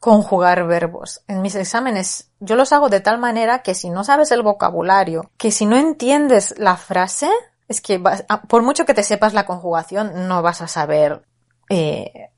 [0.00, 1.22] conjugar verbos.
[1.28, 5.30] En mis exámenes yo los hago de tal manera que si no sabes el vocabulario,
[5.36, 7.30] que si no entiendes la frase,
[7.68, 8.02] es que
[8.48, 11.22] por mucho que te sepas la conjugación, no vas a saber
[11.68, 12.30] eh,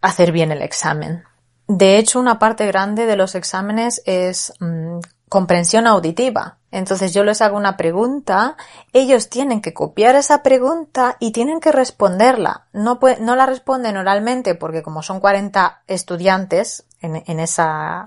[0.00, 1.22] hacer bien el examen.
[1.66, 6.58] De hecho, una parte grande de los exámenes es mm, comprensión auditiva.
[6.70, 8.56] Entonces yo les hago una pregunta,
[8.92, 12.66] ellos tienen que copiar esa pregunta y tienen que responderla.
[12.72, 18.04] No, la responden oralmente porque como son 40 estudiantes en, en, esa,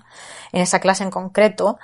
[0.51, 1.79] en esa clase en concreto,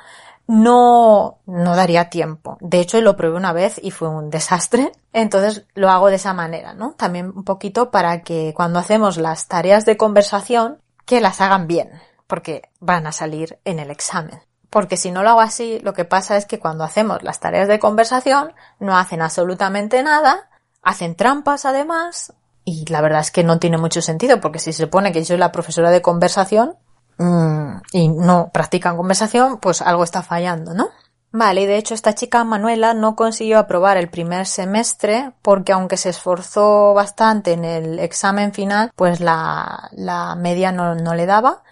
[0.47, 2.57] no, no daría tiempo.
[2.61, 4.91] De hecho, lo probé una vez y fue un desastre.
[5.13, 6.93] Entonces lo hago de esa manera, ¿no?
[6.93, 11.89] También un poquito para que cuando hacemos las tareas de conversación, que las hagan bien,
[12.27, 14.41] porque van a salir en el examen.
[14.69, 17.67] Porque si no lo hago así, lo que pasa es que cuando hacemos las tareas
[17.67, 20.49] de conversación, no hacen absolutamente nada,
[20.81, 22.33] hacen trampas además,
[22.65, 25.27] y la verdad es que no tiene mucho sentido, porque si se supone que yo
[25.27, 26.75] soy la profesora de conversación,
[27.17, 30.89] mmm, y no practican conversación, pues algo está fallando, ¿no?
[31.31, 35.97] Vale, y de hecho esta chica Manuela no consiguió aprobar el primer semestre porque aunque
[35.97, 41.63] se esforzó bastante en el examen final, pues la, la media no, no le daba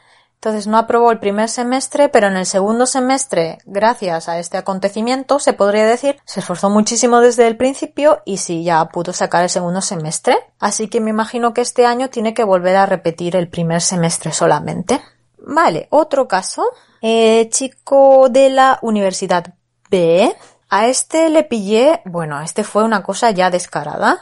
[0.46, 5.40] entonces no aprobó el primer semestre, pero en el segundo semestre, gracias a este acontecimiento,
[5.40, 9.50] se podría decir, se esforzó muchísimo desde el principio y sí, ya pudo sacar el
[9.50, 10.38] segundo semestre.
[10.60, 14.34] Así que me imagino que este año tiene que volver a repetir el primer semestre
[14.34, 15.02] solamente.
[15.40, 16.64] Vale, otro caso.
[17.02, 19.56] Eh, chico de la Universidad
[19.90, 20.32] B.
[20.70, 24.20] A este le pillé, bueno, este fue una cosa ya descarada.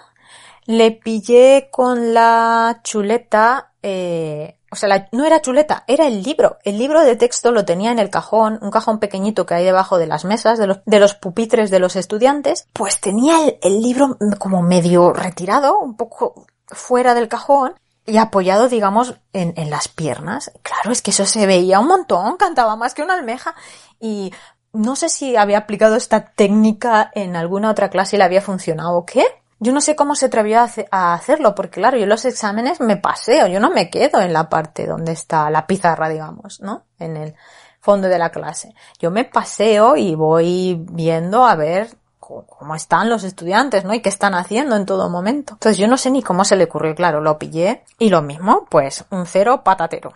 [0.67, 6.57] Le pillé con la chuleta eh, o sea, no era chuleta, era el libro.
[6.63, 9.99] El libro de texto lo tenía en el cajón, un cajón pequeñito que hay debajo
[9.99, 12.67] de las mesas, de los, de los pupitres de los estudiantes.
[12.73, 17.75] Pues tenía el, libro como medio retirado, un poco fuera del cajón
[18.07, 20.51] y apoyado, digamos, en, en, las piernas.
[20.63, 23.53] Claro, es que eso se veía un montón, cantaba más que una almeja.
[23.99, 24.33] Y
[24.71, 28.97] no sé si había aplicado esta técnica en alguna otra clase y le había funcionado
[28.97, 29.23] o qué,
[29.63, 30.59] yo no sé cómo se atrevió
[30.91, 34.33] a, hacerlo, porque claro, yo en los exámenes me paseo, yo no me quedo en
[34.33, 36.83] la parte donde está la pizarra, digamos, ¿no?
[36.99, 37.35] En el
[37.79, 38.73] fondo de la clase.
[38.99, 43.93] Yo me paseo y voy viendo a ver cómo están los estudiantes, ¿no?
[43.93, 45.53] Y qué están haciendo en todo momento.
[45.53, 48.65] Entonces yo no sé ni cómo se le ocurrió, claro, lo pillé y lo mismo,
[48.69, 50.13] pues un cero patatero.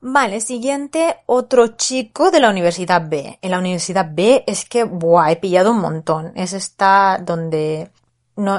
[0.00, 3.38] Vale, siguiente, otro chico de la Universidad B.
[3.40, 6.32] En la Universidad B es que, buah, he pillado un montón.
[6.34, 7.90] Es esta donde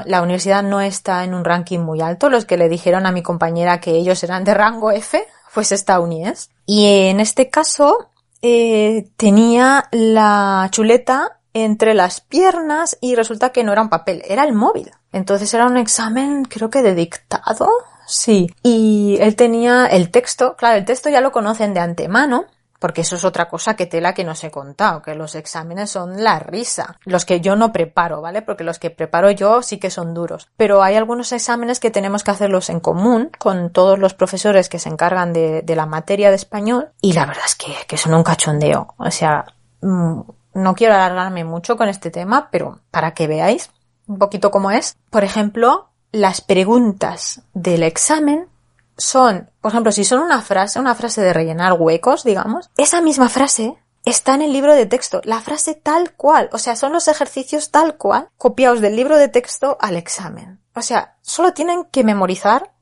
[0.04, 2.30] la universidad no está en un ranking muy alto.
[2.30, 6.00] Los que le dijeron a mi compañera que ellos eran de rango F, pues esta
[6.00, 6.50] uni es.
[6.66, 8.10] Y en este caso,
[8.42, 14.44] eh, tenía la chuleta entre las piernas y resulta que no era un papel, era
[14.44, 14.90] el móvil.
[15.12, 17.68] Entonces era un examen, creo que de dictado.
[18.06, 18.52] Sí.
[18.62, 22.46] Y él tenía el texto, claro, el texto ya lo conocen de antemano,
[22.84, 25.88] porque eso es otra cosa que tela que no os he contado, que los exámenes
[25.88, 26.98] son la risa.
[27.06, 28.42] Los que yo no preparo, ¿vale?
[28.42, 30.48] Porque los que preparo yo sí que son duros.
[30.58, 34.78] Pero hay algunos exámenes que tenemos que hacerlos en común con todos los profesores que
[34.78, 38.22] se encargan de, la materia de español y la verdad es que, que son un
[38.22, 38.92] cachondeo.
[38.98, 39.46] O sea,
[39.80, 40.20] mm,
[40.52, 43.70] no quiero alargarme mucho con este tema, pero para que veáis
[44.06, 44.94] un poquito cómo es.
[45.08, 48.46] Por ejemplo, las preguntas del examen
[48.96, 53.28] son, por ejemplo, si son una frase, una frase de rellenar huecos, digamos, esa misma
[53.28, 57.08] frase está en el libro de texto, la frase tal cual, o sea, son los
[57.08, 60.60] ejercicios tal cual copiados del libro de texto al examen.
[60.74, 62.72] O sea, solo tienen que memorizar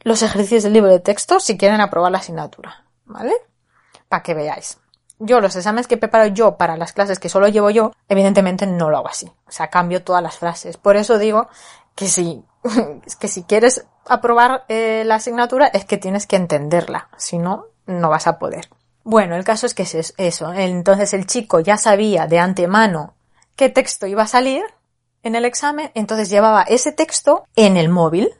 [0.00, 3.32] los ejercicios del libro de texto si quieren aprobar la asignatura, ¿vale?
[4.08, 4.78] Para que veáis.
[5.20, 8.88] Yo los exámenes que preparo yo para las clases que solo llevo yo, evidentemente no
[8.88, 9.26] lo hago así.
[9.46, 10.76] O sea, cambio todas las frases.
[10.76, 11.48] Por eso digo
[11.96, 12.44] que si,
[13.20, 18.08] que si quieres aprobar eh, la asignatura es que tienes que entenderla, si no, no
[18.08, 18.68] vas a poder.
[19.04, 20.52] Bueno, el caso es que es eso.
[20.52, 23.14] Entonces el chico ya sabía de antemano
[23.56, 24.62] qué texto iba a salir
[25.22, 28.30] en el examen, entonces llevaba ese texto en el móvil.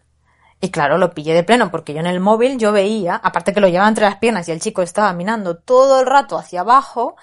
[0.60, 3.60] Y claro, lo pillé de pleno, porque yo en el móvil yo veía, aparte que
[3.60, 7.16] lo llevaba entre las piernas y el chico estaba mirando todo el rato hacia abajo,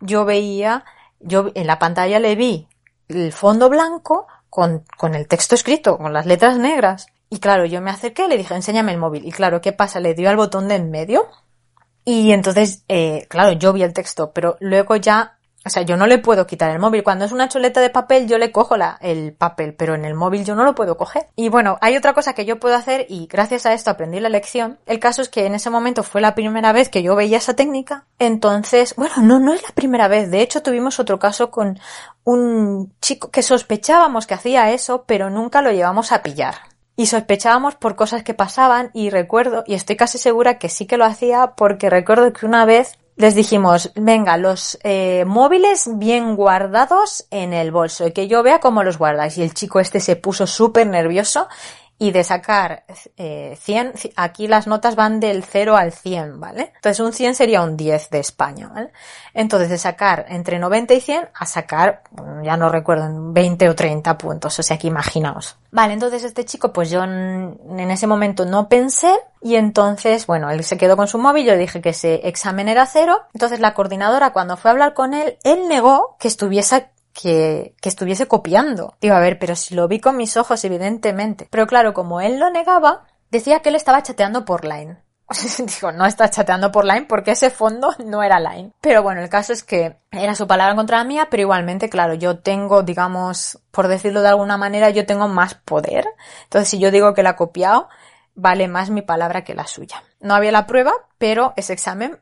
[0.00, 0.84] yo veía,
[1.18, 2.68] yo en la pantalla le vi
[3.08, 7.06] el fondo blanco con, con el texto escrito, con las letras negras.
[7.30, 9.26] Y claro, yo me acerqué y le dije, enséñame el móvil.
[9.26, 9.98] Y claro, ¿qué pasa?
[9.98, 11.26] Le dio al botón de en medio.
[12.04, 16.06] Y entonces, eh, claro, yo vi el texto, pero luego ya O sea, yo no
[16.06, 17.04] le puedo quitar el móvil.
[17.04, 20.14] Cuando es una chuleta de papel, yo le cojo la, el papel, pero en el
[20.14, 21.28] móvil yo no lo puedo coger.
[21.36, 24.28] Y bueno, hay otra cosa que yo puedo hacer y gracias a esto aprendí la
[24.28, 24.78] lección.
[24.86, 27.54] El caso es que en ese momento fue la primera vez que yo veía esa
[27.54, 28.06] técnica.
[28.18, 30.30] Entonces, bueno, no, no es la primera vez.
[30.30, 31.78] De hecho, tuvimos otro caso con
[32.24, 36.54] un chico que sospechábamos que hacía eso, pero nunca lo llevamos a pillar.
[36.96, 40.98] Y sospechábamos por cosas que pasaban y recuerdo, y estoy casi segura que sí que
[40.98, 47.26] lo hacía porque recuerdo que una vez les dijimos, venga, los eh, móviles bien guardados
[47.30, 49.36] en el bolso y que yo vea cómo los guardáis.
[49.38, 51.48] Y el chico este se puso súper nervioso
[52.02, 52.82] y de sacar
[53.16, 56.72] eh, 100, aquí las notas van del 0 al 100, ¿vale?
[56.74, 58.90] Entonces un 100 sería un 10 de España, ¿vale?
[59.34, 62.02] Entonces de sacar entre 90 y 100 a sacar,
[62.42, 65.56] ya no recuerdo, 20 o 30 puntos, o sea que imaginaos.
[65.70, 70.64] Vale, entonces este chico, pues yo en ese momento no pensé y entonces, bueno, él
[70.64, 74.32] se quedó con su móvil, yo dije que ese examen era cero, entonces la coordinadora
[74.32, 78.96] cuando fue a hablar con él, él negó que estuviese que, que estuviese copiando.
[79.00, 81.48] Digo, a ver, pero si lo vi con mis ojos, evidentemente.
[81.50, 84.98] Pero claro, como él lo negaba, decía que él estaba chateando por Line.
[85.58, 88.72] Digo, no está chateando por Line porque ese fondo no era Line.
[88.80, 92.14] Pero bueno, el caso es que era su palabra contra la mía, pero igualmente, claro,
[92.14, 96.06] yo tengo, digamos, por decirlo de alguna manera, yo tengo más poder.
[96.44, 97.88] Entonces, si yo digo que la ha copiado,
[98.34, 100.02] vale más mi palabra que la suya.
[100.20, 102.20] No había la prueba, pero ese examen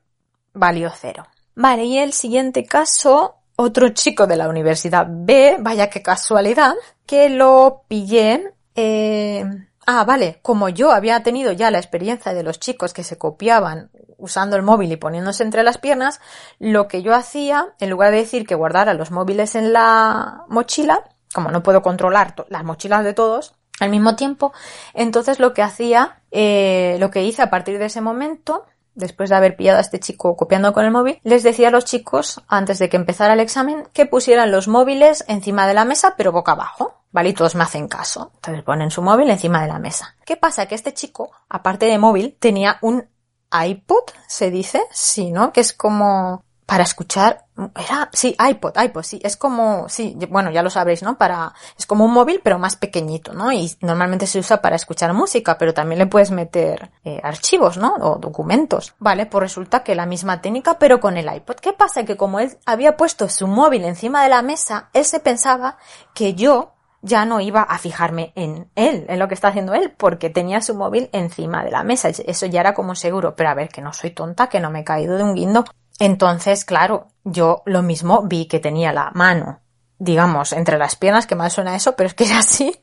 [0.52, 1.26] valió cero.
[1.54, 6.74] Vale, y el siguiente caso otro chico de la Universidad B, vaya qué casualidad,
[7.06, 8.54] que lo pillé.
[8.74, 9.44] Eh...
[9.86, 13.90] Ah, vale, como yo había tenido ya la experiencia de los chicos que se copiaban
[14.18, 16.20] usando el móvil y poniéndose entre las piernas,
[16.58, 21.08] lo que yo hacía, en lugar de decir que guardara los móviles en la mochila,
[21.34, 24.52] como no puedo controlar las mochilas de todos al mismo tiempo,
[24.94, 29.36] entonces lo que hacía, eh, lo que hice a partir de ese momento, después de
[29.36, 32.78] haber pillado a este chico copiando con el móvil, les decía a los chicos, antes
[32.78, 36.52] de que empezara el examen, que pusieran los móviles encima de la mesa, pero boca
[36.52, 36.96] abajo.
[37.12, 37.30] ¿Vale?
[37.30, 38.30] Y todos me hacen caso.
[38.36, 40.14] Entonces ponen su móvil encima de la mesa.
[40.24, 40.66] ¿Qué pasa?
[40.66, 43.08] Que este chico, aparte de móvil, tenía un
[43.52, 45.52] iPod, se dice, sí, ¿no?
[45.52, 50.62] Que es como para escuchar, era, sí, iPod, iPod, sí, es como, sí, bueno, ya
[50.62, 51.18] lo sabréis, ¿no?
[51.18, 53.50] Para, es como un móvil, pero más pequeñito, ¿no?
[53.50, 57.96] Y normalmente se usa para escuchar música, pero también le puedes meter eh, archivos, ¿no?
[57.96, 58.94] O documentos.
[59.00, 61.56] Vale, pues resulta que la misma técnica, pero con el iPod.
[61.56, 62.04] ¿Qué pasa?
[62.04, 65.76] Que como él había puesto su móvil encima de la mesa, él se pensaba
[66.14, 69.92] que yo ya no iba a fijarme en él, en lo que está haciendo él,
[69.96, 72.10] porque tenía su móvil encima de la mesa.
[72.10, 73.34] Eso ya era como seguro.
[73.34, 75.64] Pero a ver, que no soy tonta, que no me he caído de un guindo.
[76.00, 79.60] Entonces, claro, yo lo mismo vi que tenía la mano,
[79.98, 82.74] digamos, entre las piernas, que mal suena eso, pero es que era así,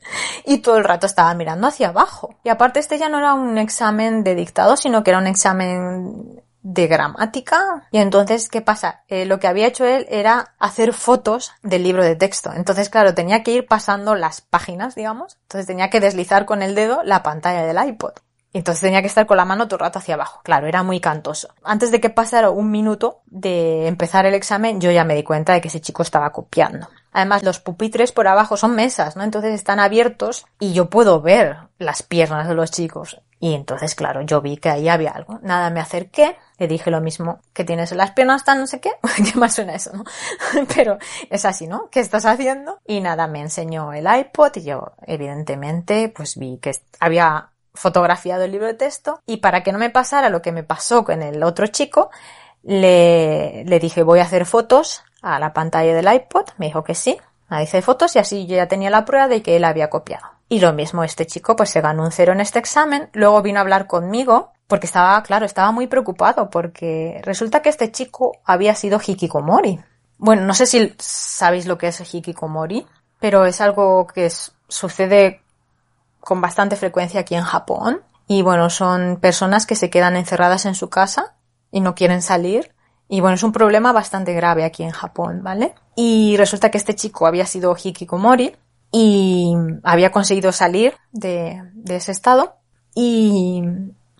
[0.46, 2.36] y todo el rato estaba mirando hacia abajo.
[2.44, 6.42] Y aparte este ya no era un examen de dictado, sino que era un examen
[6.62, 7.88] de gramática.
[7.90, 9.02] Y entonces, ¿qué pasa?
[9.08, 12.52] Eh, lo que había hecho él era hacer fotos del libro de texto.
[12.54, 15.38] Entonces, claro, tenía que ir pasando las páginas, digamos.
[15.42, 18.12] Entonces tenía que deslizar con el dedo la pantalla del iPod.
[18.58, 20.40] Entonces tenía que estar con la mano todo el rato hacia abajo.
[20.42, 21.54] Claro, era muy cantoso.
[21.62, 25.52] Antes de que pasara un minuto de empezar el examen, yo ya me di cuenta
[25.52, 26.88] de que ese chico estaba copiando.
[27.12, 29.22] Además, los pupitres por abajo son mesas, ¿no?
[29.22, 33.20] Entonces están abiertos y yo puedo ver las piernas de los chicos.
[33.38, 35.38] Y entonces, claro, yo vi que ahí había algo.
[35.40, 38.90] Nada, me acerqué, le dije lo mismo, que tienes las piernas tan no sé qué.
[39.32, 40.02] ¿Qué más suena eso, no?
[40.74, 40.98] Pero
[41.30, 41.88] es así, ¿no?
[41.90, 42.80] ¿Qué estás haciendo?
[42.84, 48.52] Y nada, me enseñó el iPod y yo, evidentemente, pues vi que había fotografiado el
[48.52, 51.42] libro de texto y para que no me pasara lo que me pasó con el
[51.42, 52.10] otro chico,
[52.62, 56.94] le, le dije voy a hacer fotos a la pantalla del iPod, me dijo que
[56.94, 57.18] sí,
[57.48, 60.26] me hice fotos y así yo ya tenía la prueba de que él había copiado.
[60.48, 63.58] Y lo mismo, este chico pues se ganó un cero en este examen, luego vino
[63.58, 68.74] a hablar conmigo porque estaba, claro, estaba muy preocupado porque resulta que este chico había
[68.74, 69.80] sido hikikomori.
[70.18, 72.86] Bueno, no sé si sabéis lo que es hikikomori,
[73.20, 74.30] pero es algo que
[74.68, 75.42] sucede
[76.20, 78.02] con bastante frecuencia aquí en Japón.
[78.26, 81.36] Y bueno, son personas que se quedan encerradas en su casa
[81.70, 82.74] y no quieren salir.
[83.08, 85.74] Y bueno, es un problema bastante grave aquí en Japón, ¿vale?
[85.96, 88.54] Y resulta que este chico había sido hikikomori
[88.92, 92.56] y había conseguido salir de, de ese estado.
[92.94, 93.62] Y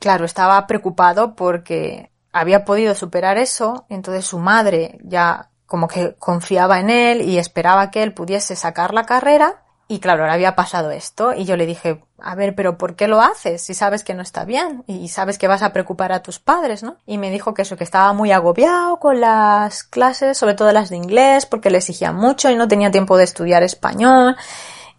[0.00, 3.84] claro, estaba preocupado porque había podido superar eso.
[3.90, 8.94] Entonces su madre ya como que confiaba en él y esperaba que él pudiese sacar
[8.94, 12.76] la carrera y claro, ahora había pasado esto y yo le dije, a ver, pero
[12.76, 15.72] ¿por qué lo haces si sabes que no está bien y sabes que vas a
[15.72, 16.98] preocupar a tus padres, ¿no?
[17.06, 20.90] Y me dijo que eso, que estaba muy agobiado con las clases, sobre todo las
[20.90, 24.36] de inglés, porque le exigían mucho y no tenía tiempo de estudiar español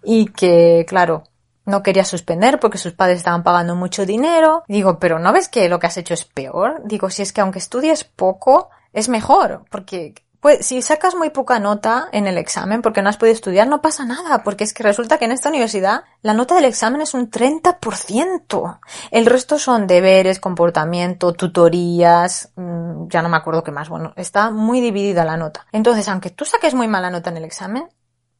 [0.03, 1.23] y que, claro,
[1.65, 4.63] no quería suspender porque sus padres estaban pagando mucho dinero.
[4.67, 6.81] Digo, pero ¿no ves que lo que has hecho es peor?
[6.85, 11.59] Digo, si es que aunque estudies poco, es mejor, porque pues si sacas muy poca
[11.59, 14.83] nota en el examen porque no has podido estudiar, no pasa nada, porque es que
[14.83, 18.79] resulta que en esta universidad la nota del examen es un 30%.
[19.11, 23.89] El resto son deberes, comportamiento, tutorías, mm, ya no me acuerdo qué más.
[23.89, 25.65] Bueno, está muy dividida la nota.
[25.71, 27.89] Entonces, aunque tú saques muy mala nota en el examen,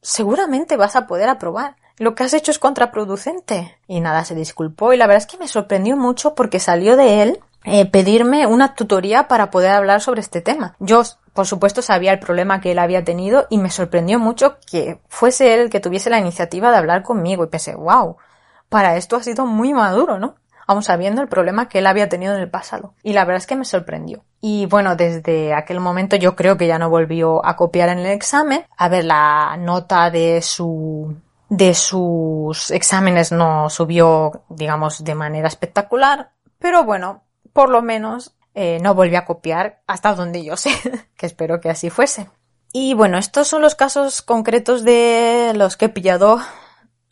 [0.00, 1.76] seguramente vas a poder aprobar.
[1.98, 3.78] Lo que has hecho es contraproducente.
[3.86, 7.22] Y nada, se disculpó y la verdad es que me sorprendió mucho porque salió de
[7.22, 10.76] él eh, pedirme una tutoría para poder hablar sobre este tema.
[10.78, 11.02] Yo,
[11.32, 15.54] por supuesto, sabía el problema que él había tenido y me sorprendió mucho que fuese
[15.54, 18.16] él el que tuviese la iniciativa de hablar conmigo y pensé, wow,
[18.68, 20.36] para esto ha sido muy maduro, ¿no?
[20.66, 22.94] Aún sabiendo el problema que él había tenido en el pasado.
[23.02, 24.24] Y la verdad es que me sorprendió.
[24.40, 28.06] Y bueno, desde aquel momento yo creo que ya no volvió a copiar en el
[28.06, 28.64] examen.
[28.76, 31.16] A ver, la nota de su
[31.48, 38.78] de sus exámenes no subió, digamos, de manera espectacular, pero bueno, por lo menos eh,
[38.80, 40.70] no volví a copiar hasta donde yo sé,
[41.16, 42.28] que espero que así fuese.
[42.72, 46.40] Y bueno, estos son los casos concretos de los que he pillado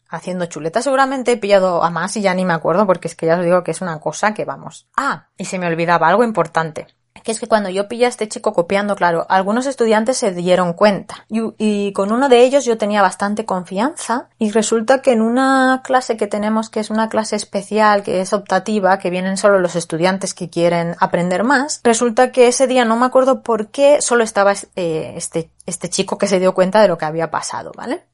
[0.09, 0.83] haciendo chuleta.
[0.83, 3.45] Seguramente he pillado a más y ya ni me acuerdo porque es que ya os
[3.45, 4.87] digo que es una cosa que vamos.
[4.97, 6.87] Ah, y se me olvidaba algo importante
[7.23, 10.73] que es que cuando yo pillé a este chico copiando, claro, algunos estudiantes se dieron
[10.73, 15.83] cuenta y, con uno de ellos yo tenía bastante confianza y resulta que en una
[15.85, 19.77] clase que tenemos que es una clase especial, que es optativa, que vienen solo los
[19.77, 24.25] estudiantes que quieren aprender más, resulta que ese día no me acuerdo por qué solo
[24.25, 28.05] estaba eh, este, este chico que se dio cuenta de lo que había pasado, ¿vale?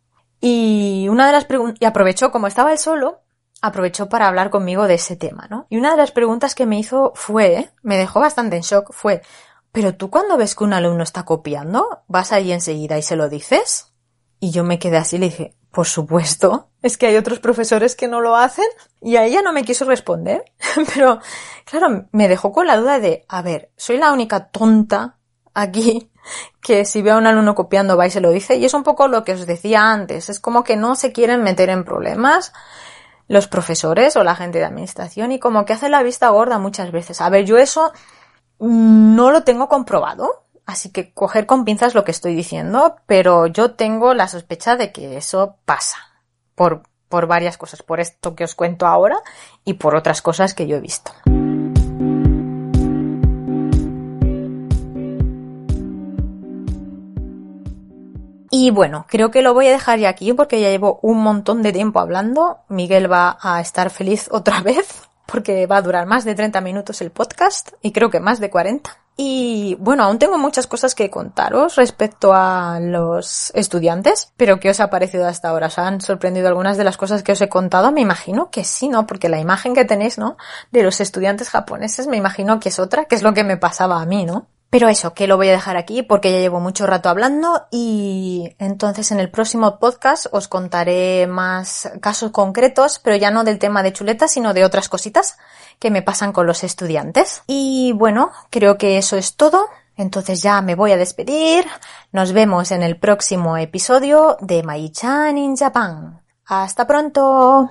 [0.40, 3.23] Y una de las preguntas, y aprovechó, como estaba él solo,
[3.64, 5.66] aprovechó para hablar conmigo de ese tema, ¿no?
[5.70, 9.22] Y una de las preguntas que me hizo fue, me dejó bastante en shock, fue,
[9.72, 13.30] pero tú cuando ves que un alumno está copiando, vas ahí enseguida y se lo
[13.30, 13.94] dices?
[14.38, 17.96] Y yo me quedé así y le dije, por supuesto, es que hay otros profesores
[17.96, 18.66] que no lo hacen
[19.00, 20.44] y a ella no me quiso responder,
[20.94, 21.20] pero
[21.64, 25.16] claro, me dejó con la duda de, a ver, soy la única tonta
[25.54, 26.10] aquí
[26.60, 28.82] que si ve a un alumno copiando va y se lo dice y es un
[28.82, 32.52] poco lo que os decía antes, es como que no se quieren meter en problemas
[33.28, 36.92] los profesores o la gente de administración y como que hace la vista gorda muchas
[36.92, 37.20] veces.
[37.20, 37.92] A ver, yo eso
[38.58, 43.72] no lo tengo comprobado, así que coger con pinzas lo que estoy diciendo, pero yo
[43.72, 45.98] tengo la sospecha de que eso pasa
[46.54, 49.18] por, por varias cosas, por esto que os cuento ahora
[49.64, 51.12] y por otras cosas que yo he visto.
[58.56, 61.62] Y bueno, creo que lo voy a dejar ya aquí porque ya llevo un montón
[61.62, 62.58] de tiempo hablando.
[62.68, 67.00] Miguel va a estar feliz otra vez porque va a durar más de 30 minutos
[67.00, 68.96] el podcast y creo que más de 40.
[69.16, 74.78] Y bueno, aún tengo muchas cosas que contaros respecto a los estudiantes, pero ¿qué os
[74.78, 75.66] ha parecido hasta ahora?
[75.66, 77.90] ¿Os han sorprendido algunas de las cosas que os he contado?
[77.90, 79.04] Me imagino que sí, ¿no?
[79.04, 80.36] Porque la imagen que tenéis, ¿no?
[80.70, 84.00] De los estudiantes japoneses me imagino que es otra, que es lo que me pasaba
[84.00, 84.46] a mí, ¿no?
[84.74, 88.56] Pero eso, que lo voy a dejar aquí porque ya llevo mucho rato hablando y
[88.58, 93.84] entonces en el próximo podcast os contaré más casos concretos, pero ya no del tema
[93.84, 95.38] de chuletas, sino de otras cositas
[95.78, 97.44] que me pasan con los estudiantes.
[97.46, 99.68] Y bueno, creo que eso es todo.
[99.96, 101.66] Entonces ya me voy a despedir.
[102.10, 106.20] Nos vemos en el próximo episodio de Mai-chan in Japan.
[106.46, 107.70] Hasta pronto.